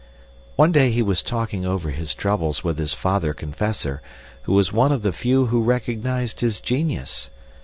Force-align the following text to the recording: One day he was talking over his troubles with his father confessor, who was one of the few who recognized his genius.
One 0.55 0.71
day 0.71 0.89
he 0.89 1.03
was 1.03 1.21
talking 1.21 1.63
over 1.63 1.91
his 1.91 2.15
troubles 2.15 2.63
with 2.63 2.79
his 2.79 2.95
father 2.95 3.35
confessor, 3.35 4.01
who 4.45 4.53
was 4.53 4.73
one 4.73 4.91
of 4.91 5.03
the 5.03 5.13
few 5.13 5.45
who 5.45 5.61
recognized 5.61 6.41
his 6.41 6.59
genius. 6.59 7.29